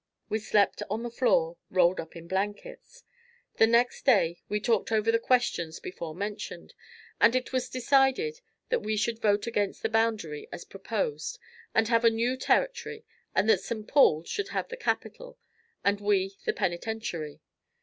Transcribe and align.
We 0.29 0.39
slept 0.39 0.81
on 0.89 1.03
the 1.03 1.11
floor, 1.11 1.57
rolled 1.69 1.99
up 1.99 2.15
in 2.15 2.27
blankets. 2.27 3.03
The 3.57 3.67
next 3.67 4.03
day, 4.03 4.41
we 4.49 4.59
talked 4.59 4.91
over 4.91 5.11
the 5.11 5.19
questions 5.19 5.79
before 5.79 6.15
mentioned 6.15 6.73
and 7.19 7.35
it 7.35 7.53
was 7.53 7.69
decided 7.69 8.41
that 8.69 8.81
we 8.81 8.97
should 8.97 9.19
vote 9.21 9.45
against 9.45 9.83
the 9.83 9.89
boundary 9.89 10.47
as 10.51 10.65
proposed 10.65 11.37
and 11.75 11.87
have 11.89 12.03
a 12.03 12.09
new 12.09 12.35
territory 12.35 13.05
and 13.35 13.47
that 13.51 13.61
St. 13.61 13.87
Paul 13.87 14.23
should 14.23 14.47
have 14.47 14.69
the 14.69 14.75
capital 14.75 15.37
and 15.85 16.01
we 16.01 16.35
the 16.47 16.53
penitentiary. 16.53 17.39